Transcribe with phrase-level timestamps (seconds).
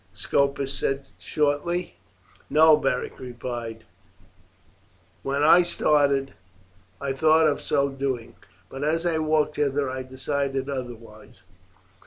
[0.15, 1.93] Scopus said shortly.
[2.49, 3.83] "No," Beric replied;
[5.21, 6.33] "when I started
[6.99, 8.33] I thought of so doing,
[8.67, 11.43] but as I walked hither I decided otherwise.